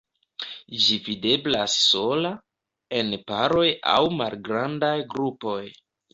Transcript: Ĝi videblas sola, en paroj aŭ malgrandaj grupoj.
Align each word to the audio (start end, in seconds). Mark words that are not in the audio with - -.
Ĝi 0.85 0.95
videblas 1.07 1.75
sola, 1.81 2.31
en 3.01 3.13
paroj 3.29 3.67
aŭ 3.93 4.01
malgrandaj 4.23 4.93
grupoj. 5.15 5.63